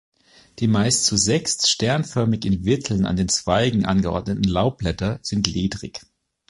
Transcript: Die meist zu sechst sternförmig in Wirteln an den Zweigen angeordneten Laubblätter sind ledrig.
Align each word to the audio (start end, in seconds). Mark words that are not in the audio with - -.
Die 0.57 0.67
meist 0.67 1.05
zu 1.05 1.15
sechst 1.15 1.69
sternförmig 1.69 2.43
in 2.45 2.65
Wirteln 2.65 3.05
an 3.05 3.17
den 3.17 3.29
Zweigen 3.29 3.85
angeordneten 3.85 4.45
Laubblätter 4.45 5.19
sind 5.21 5.45
ledrig. 5.45 5.99